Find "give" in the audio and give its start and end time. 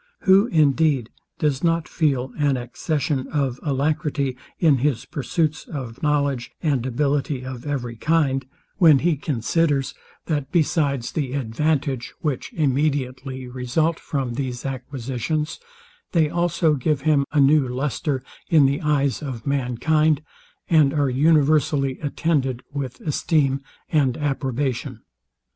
16.73-17.01